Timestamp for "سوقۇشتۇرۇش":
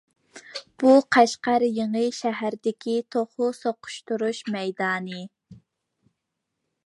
3.61-4.41